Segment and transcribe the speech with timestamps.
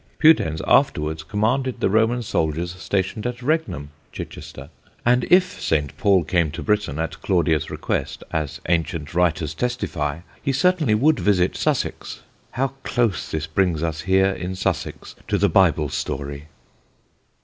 [0.17, 4.71] Pudens afterwards commanded the Roman soldiers stationed at Regnum (Chichester),
[5.05, 5.95] and if St.
[5.99, 11.55] Paul came to Britain, at Claudia's request (as ancient writers testify), he certainly would visit
[11.55, 12.23] Sussex.
[12.53, 16.47] How close this brings us here in Sussex to the Bible story!"